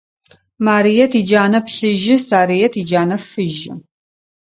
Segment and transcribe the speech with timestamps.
[0.65, 3.73] Марыет иджанэ плъыжьы, Сарыет иджанэ фыжьы.